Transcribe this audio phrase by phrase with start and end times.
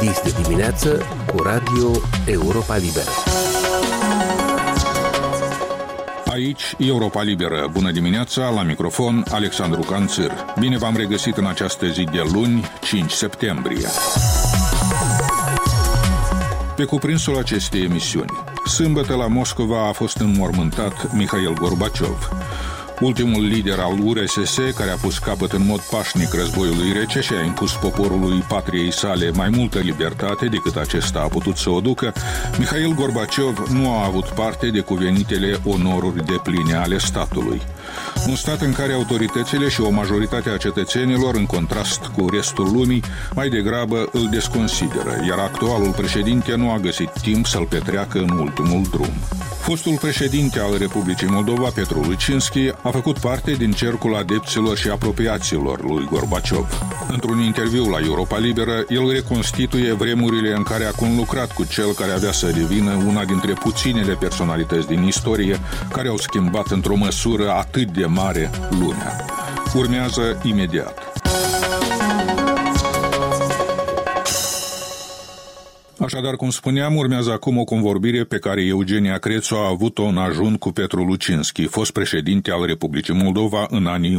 [0.00, 1.90] Dis de dimineață cu Radio
[2.26, 3.10] Europa Liberă.
[6.26, 7.68] Aici Europa Liberă.
[7.72, 10.30] Bună dimineața, la microfon Alexandru Canțir.
[10.58, 13.88] Bine v-am regăsit în această zi de luni, 5 septembrie.
[16.76, 18.32] Pe cuprinsul acestei emisiuni,
[18.66, 22.28] sâmbătă la Moscova a fost înmormântat Mihail Gorbaciov.
[23.00, 27.44] Ultimul lider al URSS, care a pus capăt în mod pașnic războiului rece și a
[27.44, 32.12] impus poporului patriei sale mai multă libertate decât acesta a putut să o ducă,
[32.58, 37.62] Mihail Gorbaciov nu a avut parte de cuvenitele onoruri de pline ale statului.
[38.28, 43.02] Un stat în care autoritățile și o majoritate a cetățenilor, în contrast cu restul lumii,
[43.34, 48.82] mai degrabă îl desconsideră, iar actualul președinte nu a găsit timp să-l petreacă în ultimul
[48.90, 49.12] drum.
[49.66, 55.82] Fostul președinte al Republicii Moldova, Petru Lucinski, a făcut parte din cercul adepților și apropiaților
[55.82, 56.80] lui Gorbaciov.
[57.08, 62.12] Într-un interviu la Europa Liberă, el reconstituie vremurile în care a conlucrat cu cel care
[62.12, 65.60] avea să devină una dintre puținele personalități din istorie
[65.92, 69.16] care au schimbat într-o măsură atât de mare lumea.
[69.74, 71.15] Urmează imediat.
[75.98, 80.56] Așadar, cum spuneam, urmează acum o convorbire pe care Eugenia Crețu a avut-o în ajun
[80.56, 84.18] cu Petru Lucinski, fost președinte al Republicii Moldova în anii 1996-2001,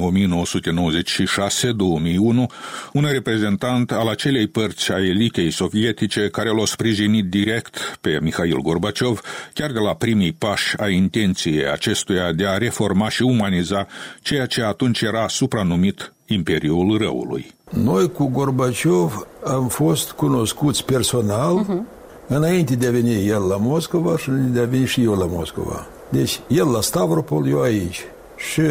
[2.94, 9.22] un reprezentant al acelei părți a elitei sovietice care l-a sprijinit direct pe Mihail Gorbaciov,
[9.54, 13.88] chiar de la primii pași a intenției acestuia de a reforma și umaniza
[14.22, 17.57] ceea ce atunci era supranumit Imperiul Răului.
[17.70, 22.28] Noi cu Gorbaciov am fost cunoscuți personal uh-huh.
[22.28, 25.86] înainte de a veni el la Moscova și de a veni și eu la Moscova.
[26.10, 28.02] Deci el la Stavropol, eu aici.
[28.36, 28.62] Și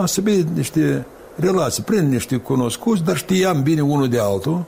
[0.00, 4.64] a stabilit niște relații prin niște cunoscuți, dar știam bine unul de altul,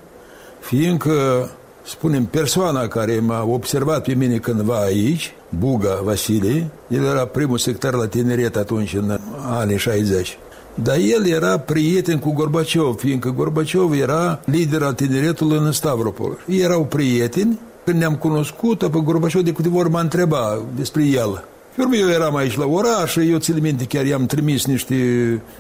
[0.61, 1.49] fiindcă,
[1.85, 7.95] spunem, persoana care m-a observat pe mine cândva aici, Buga Vasile, el era primul sectar
[7.95, 9.19] la tineret atunci, în
[9.51, 10.39] anii 60.
[10.83, 16.39] Dar el era prieten cu Gorbaciov, fiindcă Gorbaciov era lider al tineretului în Stavropol.
[16.47, 21.45] Ei erau prieteni, când ne-am cunoscut, pe Gorbaciov de câteva ori m-a întrebat despre el.
[21.77, 24.97] Pe urmă, eu eram aici la oraș și eu țin minte, chiar i-am trimis niște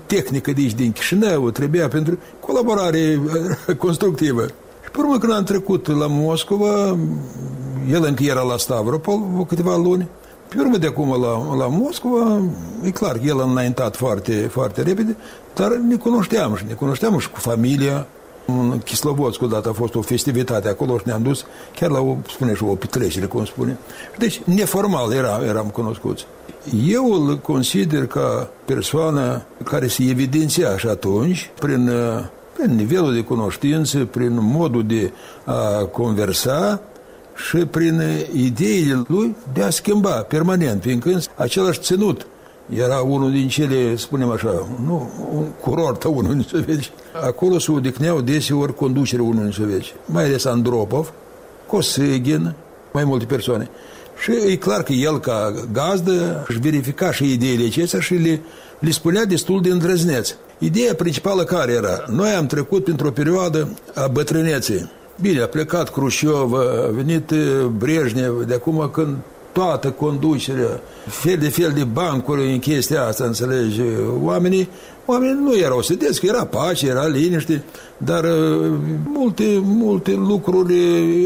[0.07, 3.21] tehnică de aici din Chișinău, trebuia pentru colaborare
[3.79, 4.43] constructivă.
[4.85, 6.99] Și pe urmă, când am trecut la Moscova,
[7.91, 10.09] el încă era la Stavropol, câteva luni,
[10.49, 12.41] pe urmă de acum la, la Moscova,
[12.83, 15.17] e clar, el a înaintat foarte, foarte repede,
[15.55, 18.07] dar ne cunoșteam și ne cunoșteam și cu familia.
[18.47, 22.55] În Chislovodsk odată a fost o festivitate acolo și ne-am dus chiar la o, spune
[22.55, 23.79] și o petrecere, cum spune.
[24.19, 26.27] Deci, neformal era, eram cunoscuți.
[26.87, 31.91] Eu îl consider ca persoană care se evidenția și atunci prin,
[32.57, 35.13] prin nivelul de cunoștință, prin modul de
[35.45, 36.81] a conversa,
[37.37, 38.03] și prin
[38.35, 42.27] ideile lui de a schimba permanent, fiindcă același ținut
[42.75, 46.91] era unul din cele, spunem așa, nu, un curort a Uniunii Sovietice.
[47.25, 51.13] Acolo se odihneau deseori conducerea Uniunii Sovietice, mai ales Andropov,
[51.67, 52.55] Kosygin,
[52.93, 53.71] mai multe persoane.
[54.23, 58.41] Și e clar că el, ca gazdă, își verifica și ideile acestea și le,
[58.79, 60.35] le spunea destul de îndrăzneț.
[60.59, 62.05] Ideea principală care era?
[62.11, 67.33] Noi am trecut printr-o perioadă a bătrâneții Bine, a plecat Crușov, a venit
[67.79, 69.17] Brejnev, de acum când
[69.53, 73.81] toată conducerea, fel de fel de bancuri în chestia asta, înțelegi,
[74.23, 74.69] oamenii,
[75.07, 77.65] oamenii nu erau sădeți, că era pace, era liniște,
[77.97, 78.25] dar
[79.05, 80.75] multe, multe lucruri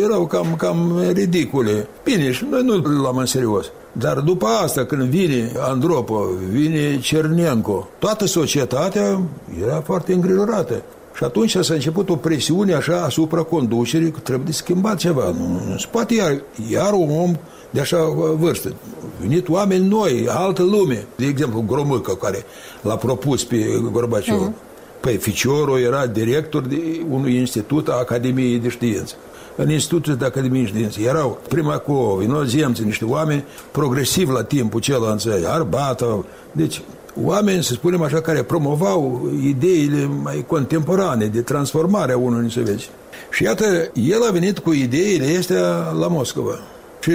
[0.01, 1.89] erau cam, cam ridicule.
[2.05, 3.67] Bine, și noi nu l-am în serios.
[3.93, 9.21] Dar după asta, când vine Andropov, vine Cernenco, toată societatea
[9.63, 10.83] era foarte îngrijorată.
[11.15, 15.25] Și atunci s-a început o presiune așa asupra conducerii că trebuie de schimbat ceva.
[15.39, 17.37] Nu, nu se poate iar, iar un om
[17.71, 18.05] de așa
[18.39, 18.75] vârstă.
[19.21, 21.07] Venit oameni noi, altă lume.
[21.17, 22.45] De exemplu, Gromâcă, care
[22.83, 23.57] l-a propus pe
[23.93, 24.49] Gorbaciov.
[24.49, 25.01] Uh-huh.
[25.01, 29.15] Păi, Ficiorul era director de unui institut a Academiei de Știință.
[29.57, 35.45] În Institutul de Academie de Știință erau Primacov, inozemți, niște oameni progresivi la timpul celălalt,
[35.47, 36.25] Arbatov.
[36.53, 36.83] Deci,
[37.23, 42.89] oameni, să spunem așa, care promovau ideile mai contemporane de transformare a Uniunii Sovietice.
[43.31, 46.59] Și iată, el a venit cu ideile astea la Moscova.
[47.01, 47.13] Și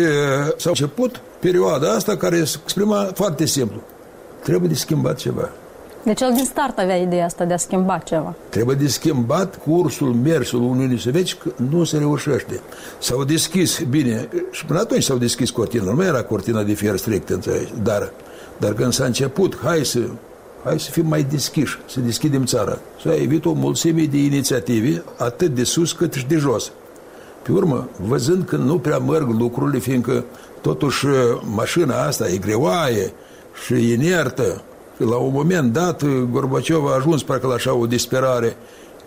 [0.58, 3.82] s-a început perioada asta care se exprima foarte simplu.
[4.44, 5.50] Trebuie de schimbat ceva.
[6.04, 8.34] Deci el din start avea ideea asta de a schimba ceva.
[8.50, 12.60] Trebuie de schimbat cursul, mersul Uniunii Sovietice, că nu se reușește.
[13.00, 16.98] S-au deschis, bine, și până atunci s-au deschis cortina, nu mai era cortina de fier
[16.98, 18.12] strict, înțelegi, dar
[18.58, 20.00] dar când s-a început, hai să,
[20.64, 22.80] hai să fim mai deschiși, să deschidem țara.
[23.04, 26.72] S-a evit o mulțime de inițiative, atât de sus cât și de jos.
[27.42, 30.26] Pe urmă, văzând că nu prea merg lucrurile, fiindcă
[30.62, 31.06] totuși
[31.56, 33.14] mașina asta e greoaie
[33.66, 34.62] și inertă,
[34.98, 38.56] la un moment dat Gorbaciov a ajuns parcă la așa o disperare,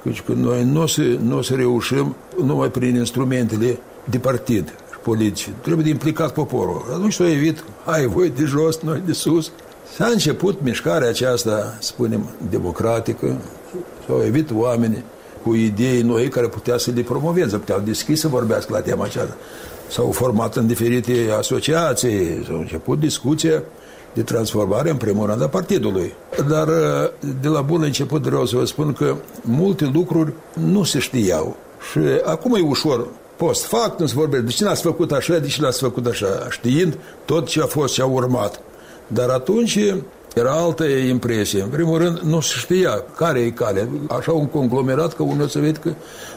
[0.03, 4.75] căci că noi nu o să, nu o să reușim numai prin instrumentele de partid
[5.03, 5.55] politice.
[5.61, 6.85] Trebuie de implicat poporul.
[6.93, 9.51] Atunci s-o evit, hai voi de jos, noi de sus.
[9.97, 13.37] S-a început mișcarea aceasta, spunem, democratică,
[14.07, 15.05] s-au evit oameni
[15.43, 19.37] cu idei noi care putea să le promoveze, puteau deschis să vorbească la tema aceasta.
[19.91, 23.63] S-au format în diferite asociații, s-au început discuția
[24.15, 26.15] de transformare în primul rând a partidului.
[26.49, 26.69] Dar
[27.41, 31.57] de la bun început vreau să vă spun că multe lucruri nu se știau.
[31.91, 33.07] Și acum e ușor
[33.39, 36.47] post fact, nu se vorbește de ce n-ați făcut așa, de ce n-ați făcut așa,
[36.51, 38.61] știind tot ce a fost și a urmat.
[39.07, 39.79] Dar atunci
[40.35, 41.63] era altă impresie.
[41.63, 43.89] În primul rând, nu se știa care e calea.
[44.09, 45.93] Așa un conglomerat că unul să vede că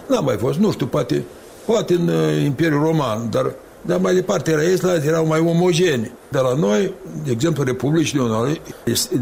[0.07, 1.23] n-a mai fost, nu știu, poate,
[1.65, 6.11] poate în uh, Imperiul Roman, dar, dar mai departe era Isla, erau mai omogeni.
[6.29, 6.93] De la noi,
[7.23, 8.61] de exemplu, Republicile Unite,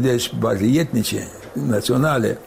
[0.00, 2.38] deci baze etnice, naționale,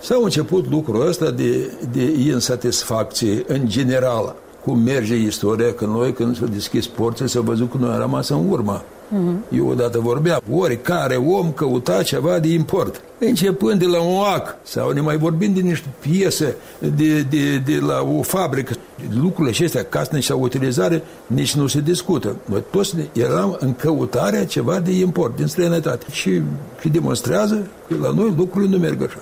[0.00, 4.36] s-au început lucrul ăsta de, de insatisfacție în general.
[4.68, 8.28] Cum merge istoria, că noi când s-au deschis porțile s-a văzut că noi am rămas
[8.28, 8.82] în urmă.
[8.82, 9.56] Mm-hmm.
[9.56, 13.00] Eu odată vorbeam, oricare om căuta ceva de import.
[13.18, 17.78] Începând de la un ac sau ne mai vorbim de niște piese de, de, de
[17.86, 18.74] la o fabrică.
[19.20, 22.36] Lucrurile acestea, casnici sau utilizare, nici nu se discută.
[22.44, 26.06] Noi toți eram în căutarea ceva de import din străinătate.
[26.10, 26.42] Și,
[26.80, 29.18] și demonstrează că la noi lucrurile nu merg așa.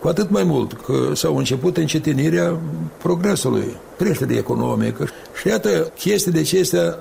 [0.00, 2.58] Cu atât mai mult că s-au început încetinirea
[3.02, 5.08] progresului, creșterea economică.
[5.40, 6.98] Și iată, chestiile acestea,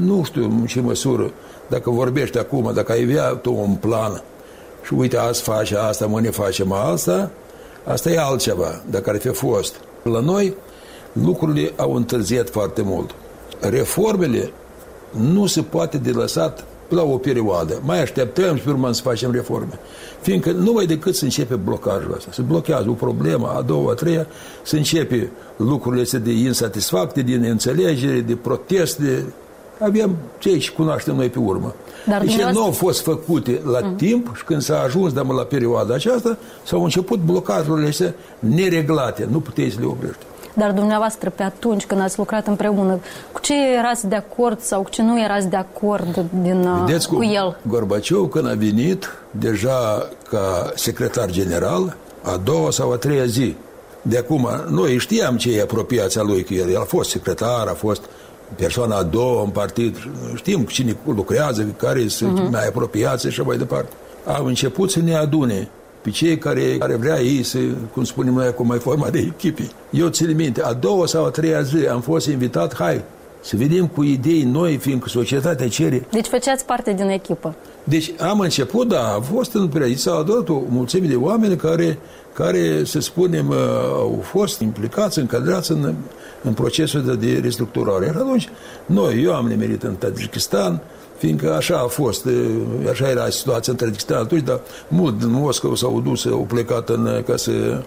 [0.00, 1.30] nu știu în ce măsură
[1.68, 4.22] dacă vorbești acum, dacă ai avea tu un plan
[4.86, 7.30] și uite, azi face asta, mâine facem asta,
[7.84, 9.74] asta e altceva, dacă ar fi fost.
[10.02, 10.54] La noi,
[11.12, 13.14] lucrurile au întârziat foarte mult.
[13.60, 14.50] Reformele
[15.10, 17.80] nu se poate de lăsat la o perioadă.
[17.84, 19.78] Mai așteptăm și pe urmă să facem reforme.
[20.20, 24.26] Fiindcă numai decât să începe blocajul ăsta, se blochează o problemă, a doua, a treia,
[24.62, 29.24] să începe lucrurile astea de insatisfacte, de neînțelegere, de proteste,
[29.78, 31.74] avem ce și cunoaștem noi pe urmă.
[32.06, 33.96] Dar deci nu au fost făcute la mm.
[33.96, 39.28] timp și când s-a ajuns de la perioada aceasta, s-au început blocajurile astea nereglate.
[39.30, 40.22] Nu puteți să le oprești.
[40.58, 43.00] Dar dumneavoastră, pe atunci când ați lucrat împreună,
[43.32, 47.08] cu ce erați de acord sau cu ce nu erați de acord din, uh, Vedeți
[47.08, 47.56] cu el?
[47.62, 53.56] Gorbaciov, când a venit, deja ca secretar general, a doua sau a treia zi,
[54.02, 56.70] de acum, noi știam ce e apropiația lui cu el.
[56.70, 58.02] El a fost secretar, a fost
[58.56, 59.96] persoana a doua în partid,
[60.34, 62.50] știm cine lucrează, care sunt uh-huh.
[62.50, 63.92] mai apropiați și așa mai departe.
[64.24, 65.68] Au început să ne adune
[66.00, 67.58] pe cei care, care vrea ei să,
[67.92, 69.68] cum spunem noi acum, mai forma de echipe.
[69.90, 73.02] Eu țin minte, a doua sau a treia zi am fost invitat, hai,
[73.40, 76.06] să vedem cu idei noi, fiindcă societatea cere.
[76.10, 77.54] Deci făceați parte din echipă.
[77.84, 81.98] Deci am început, da, a fost în s-a adunat o mulțime de oameni care,
[82.32, 83.56] care, să spunem, uh,
[83.94, 85.94] au fost implicați, încadrați în,
[86.42, 88.06] în procesul de, de restructurare.
[88.06, 88.48] Iar atunci,
[88.86, 90.80] noi, eu am nimerit în Tajikistan,
[91.18, 92.34] fiindcă așa a fost, uh,
[92.90, 97.22] așa era situația în Tajikistan atunci, dar mult din Moscova s-au dus, au plecat în,
[97.26, 97.82] ca să...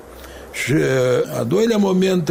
[0.51, 2.30] Și uh, a doilea moment,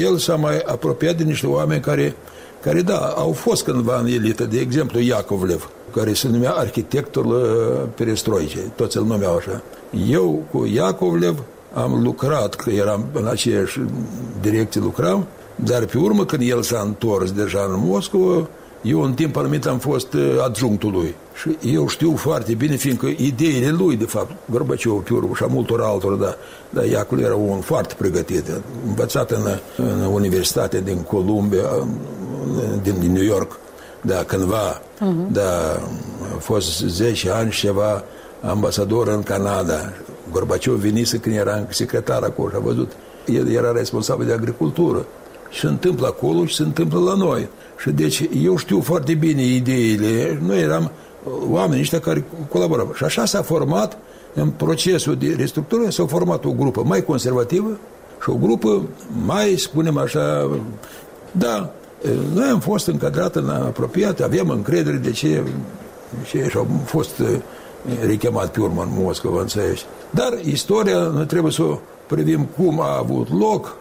[0.00, 2.16] el s-a mai apropiat de niște oameni care,
[2.62, 7.88] care da, au fost cândva în elită, de exemplu Iacovlev, care se numea arhitectul uh,
[7.94, 9.62] perestroicei, toți îl numeau așa.
[10.10, 11.42] Eu cu Iacovlev
[11.72, 13.80] am lucrat, că eram în aceeași
[14.40, 18.48] direcție lucram, dar pe urmă când el s-a întors deja în Moscova,
[18.82, 21.14] eu în timp anumit am fost uh, adjunctul lui.
[21.40, 25.46] Și eu știu foarte bine, fiindcă ideile lui, de fapt, Gorbaciov, pe urmă, și a
[25.46, 26.36] multor altor, da,
[26.70, 28.44] dar Iacul era un foarte pregătit,
[28.86, 29.42] învățat în,
[29.76, 31.86] în Universitatea din Columbia,
[32.82, 33.58] din, din New York,
[34.00, 35.32] da, cândva, uh-huh.
[35.32, 35.80] da,
[36.34, 38.04] a fost 10 ani și ceva
[38.40, 39.92] ambasador în Canada.
[40.32, 42.92] Gorbaciov venise când era secretar acolo și a văzut,
[43.26, 45.06] el era responsabil de agricultură.
[45.50, 47.48] Și se întâmplă acolo și se întâmplă la noi.
[47.82, 50.40] Și deci eu știu foarte bine ideile.
[50.46, 50.90] Noi eram
[51.50, 52.92] oameni ăștia care colaborau.
[52.94, 53.98] Și așa s-a format
[54.34, 57.78] în procesul de restructurare, s-a format o grupă mai conservativă
[58.22, 58.82] și o grupă
[59.24, 60.50] mai, spunem așa,
[61.32, 61.70] da,
[62.34, 65.42] noi am fost încadrat în apropiat, aveam încredere de ce,
[66.26, 67.22] ce și am fost
[68.06, 69.84] rechemat pe urmă în Moscova, înțelegi.
[70.10, 73.76] Dar istoria, noi trebuie să o privim cum a avut loc,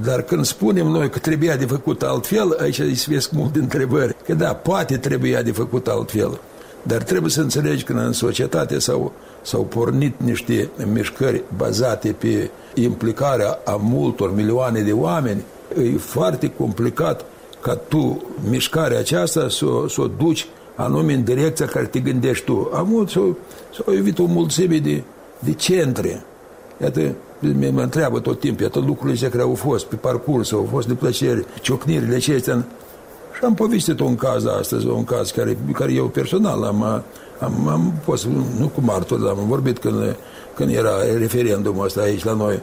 [0.00, 4.16] dar când spunem noi că trebuia de făcut altfel, aici îi se multe întrebări.
[4.24, 6.40] Că da, poate trebuia de făcut altfel.
[6.82, 13.58] Dar trebuie să înțelegi că în societate s-au, s-au pornit niște mișcări bazate pe implicarea
[13.64, 15.42] a multor milioane de oameni.
[15.82, 17.24] E foarte complicat
[17.60, 22.70] ca tu mișcarea aceasta să, să o duci anume în direcția care te gândești tu.
[22.74, 25.02] Am avut s-au evit o mulțime de,
[25.38, 26.24] de centre.
[26.82, 27.00] Iată,
[27.72, 31.44] mă întreabă tot timpul, iată lucrurile care au fost pe parcurs, au fost de plăcere,
[31.60, 32.64] ciocnirile acestea.
[33.36, 36.82] Și am povestit un caz astăzi, un caz care, care eu personal am,
[37.38, 38.26] am, am fost,
[38.58, 40.16] nu cu martor, dar am vorbit când,
[40.54, 42.60] când era referendumul ăsta aici la noi.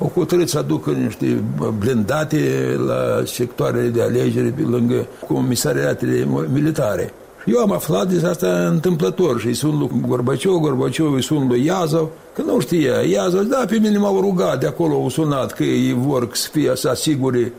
[0.00, 1.42] Au hotărât să aducă niște
[1.78, 2.38] blindate
[2.86, 7.12] la sectoarele de alegeri lângă comisariatele militare.
[7.46, 11.64] Eu am aflat de asta întâmplător și îi sun lui Gorbaciov, Gorbaciov îi sun lui
[11.64, 13.00] Iazov, că nu știa.
[13.00, 16.72] Iazov, da, pe mine m-au rugat de acolo, au sunat că ei vor să fie,
[16.74, 17.52] să asigure.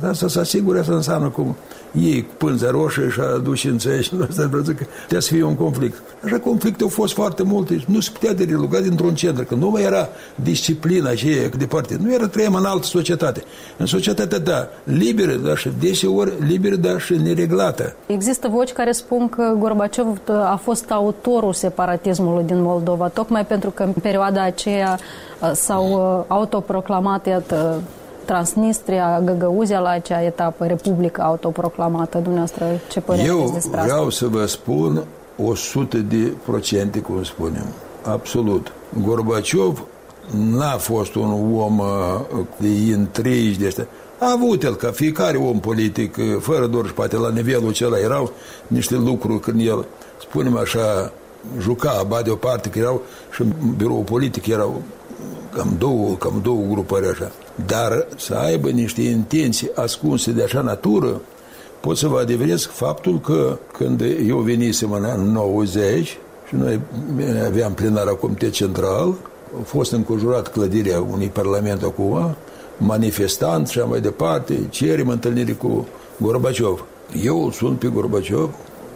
[0.00, 1.56] Dar asta să asigure, asta înseamnă cum
[1.92, 5.54] ei cu pânza roșie și aduci în țări și asta că trebuie să fie un
[5.54, 6.02] conflict.
[6.24, 9.54] Așa conflicte au fost foarte multe și nu se putea de relugat dintr-un centru, că
[9.54, 11.96] nu mai era disciplina aceea de parte.
[12.00, 13.42] Nu era trăim în altă societate.
[13.76, 17.94] În societatea, da, liberă, dar și deseori liberă, dar și nereglată.
[18.06, 23.82] Există voci care spun că Gorbaciov a fost autorul separatismului din Moldova, tocmai pentru că
[23.82, 24.98] în perioada aceea
[25.40, 27.82] uh, s-au uh, autoproclamat, iată,
[28.28, 32.18] Transnistria, Găgăuzia la acea etapă, Republica autoproclamată.
[32.18, 34.10] Dumneavoastră, ce părere Eu despre vreau asta?
[34.10, 35.04] să vă spun
[35.44, 37.64] 100 de procente, cum spunem.
[38.02, 38.72] Absolut.
[39.02, 39.84] Gorbaciov
[40.50, 41.86] n-a fost un om uh,
[42.56, 43.86] de intrigi de astea.
[44.18, 47.98] A avut el, ca fiecare om politic, uh, fără doar și poate la nivelul acela
[47.98, 48.32] erau
[48.66, 49.86] niște lucruri când el,
[50.20, 51.12] spunem așa,
[51.60, 53.02] juca, ba de o parte, că erau
[53.34, 54.82] și în birou politic erau
[55.54, 57.30] cam două, cam două grupări așa.
[57.66, 61.20] Dar să aibă niște intenții ascunse de așa natură,
[61.80, 66.80] pot să vă adeveresc faptul că când eu venisem în anul 90 și noi
[67.46, 69.14] aveam plenara Comitet Central,
[69.60, 72.36] a fost înconjurat clădirea unui parlament acum,
[72.76, 76.84] manifestant și mai departe, cerem întâlnire cu Gorbaciov.
[77.22, 78.50] Eu îl sun pe Gorbaciov,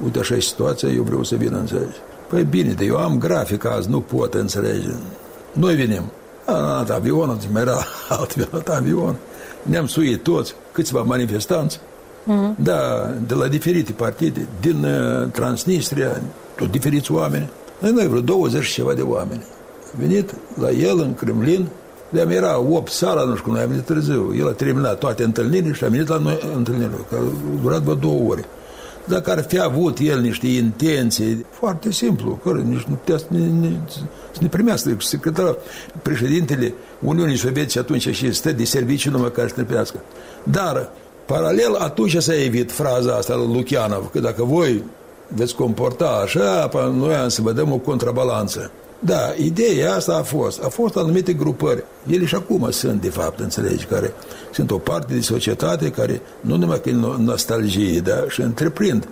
[0.05, 1.97] uite așa e situația, eu vreau să vin, înțelegi.
[2.29, 4.95] Păi bine, de eu am grafic azi, nu pot înțelege.
[5.53, 6.03] Noi venim.
[6.45, 6.53] A
[6.87, 7.79] dat avionul, mai era
[8.53, 9.17] alt avion.
[9.63, 11.81] Ne-am suit toți, câțiva manifestanți,
[12.27, 12.55] mm-hmm.
[12.57, 16.21] da, de la diferite partide, din uh, Transnistria,
[16.57, 17.51] tot diferiți oameni.
[17.79, 19.45] Noi vreo 20 și ceva de oameni.
[19.99, 21.69] Venit la el în Kremlin,
[22.09, 24.35] de-am era 8 sala, nu știu cum, noi am venit târziu.
[24.39, 27.95] El a terminat toate întâlnirile și a venit la noi întâlnirile, că a durat vreo
[27.95, 28.45] două ore.
[29.05, 33.39] Dacă ar fi avut el niște intenții, foarte simplu, care nici nu putea să ne,
[33.39, 33.71] ne,
[34.33, 35.59] să ne primească secretarul,
[36.03, 40.01] președintele Uniunii Sovietice atunci și stă de serviciu numai care să ne primească.
[40.43, 40.91] Dar,
[41.27, 44.83] paralel, atunci s-a evit fraza asta lui Lucianov, că dacă voi
[45.29, 48.71] veți comporta așa, noi am să vă dăm o contrabalanță.
[49.05, 50.63] Da, ideea asta a fost.
[50.63, 51.85] A fost anumite grupări.
[52.07, 54.13] Ele și acum sunt, de fapt, înțelegi, care
[54.53, 59.09] sunt o parte de societate care nu numai că e nostalgie, dar și întreprind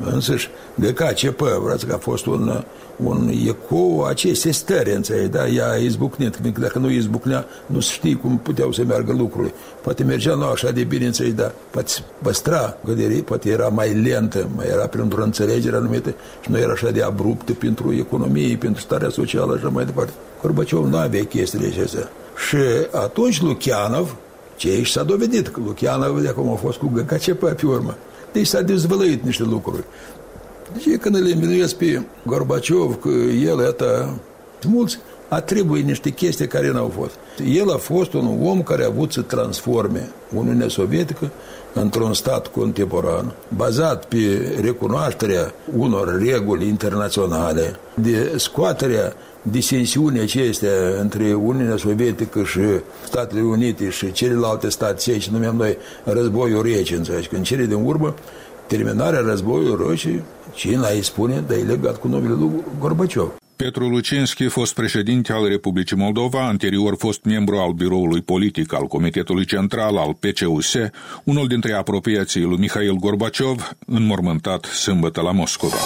[0.00, 2.64] însăși GKCP, vreați că a fost un,
[2.96, 5.46] un ecou acestei stări, înțelegi, da?
[5.46, 9.54] Ea a izbucnit, dacă nu izbucnea, nu știi cum puteau să meargă lucrurile.
[9.82, 14.48] Poate mergea nu așa de bine, înțelegi, dar poate păstra gândirii, poate era mai lentă,
[14.56, 19.08] mai era printr-o înțelegere anumită și nu era așa de abruptă pentru economie, pentru starea
[19.08, 20.12] socială și așa mai departe.
[20.42, 22.10] Gorbaciov nu avea chestiile acestea.
[22.48, 22.56] Și
[22.90, 24.16] atunci Lucianov,
[24.56, 27.96] ce și s-a dovedit că Lucianov de acum a fost cu GKCP pe urmă.
[28.34, 29.84] Deci s-a dezvăluit niște lucruri.
[30.72, 34.14] Deci când îl învinuiesc pe Gorbaciov că el, iată,
[34.66, 34.98] mulți
[35.28, 37.18] atribuie niște chestii care n-au fost.
[37.46, 41.30] El a fost un om care a avut să transforme Uniunea Sovietică
[41.72, 49.12] într-un stat contemporan, bazat pe recunoașterea unor reguli internaționale, de scoaterea
[49.50, 50.70] disensiunii acestea
[51.00, 52.60] între Uniunea Sovietică și
[53.04, 57.28] Statele Unite și celelalte state, ce aici numim noi războiul rece, înțelegi?
[57.28, 58.14] Când cele din urmă,
[58.66, 60.22] terminarea războiului rece,
[60.54, 63.32] cine îi spune, dar e legat cu numele lui Gorbaciov.
[63.56, 69.44] Petru Lucinski, fost președinte al Republicii Moldova, anterior fost membru al biroului politic al Comitetului
[69.44, 70.74] Central al PCUS,
[71.24, 75.76] unul dintre apropiații lui Mihail Gorbaciov, înmormântat sâmbătă la Moscova.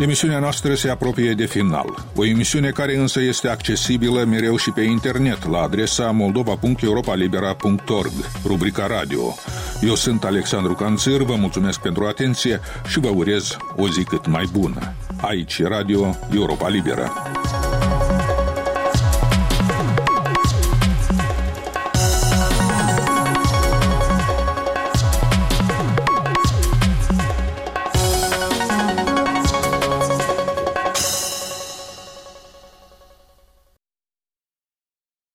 [0.00, 2.06] Emisiunea noastră se apropie de final.
[2.14, 8.12] O emisiune care însă este accesibilă mereu și pe internet la adresa moldova.europalibera.org,
[8.44, 9.34] rubrica radio.
[9.82, 14.44] Eu sunt Alexandru Canțir, vă mulțumesc pentru atenție și vă urez o zi cât mai
[14.52, 14.94] bună.
[15.20, 17.29] Aici Radio Europa Libera.